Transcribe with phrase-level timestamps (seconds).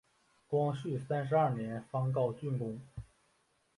[0.47, 2.81] 光绪三十二年方告竣工。